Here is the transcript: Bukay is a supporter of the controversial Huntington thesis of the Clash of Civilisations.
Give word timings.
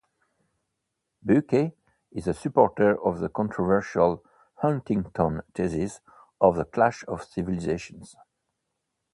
Bukay 1.23 1.73
is 2.11 2.25
a 2.27 2.33
supporter 2.33 2.99
of 3.05 3.19
the 3.19 3.29
controversial 3.29 4.23
Huntington 4.55 5.41
thesis 5.53 5.99
of 6.41 6.55
the 6.55 6.65
Clash 6.65 7.03
of 7.07 7.23
Civilisations. 7.23 8.15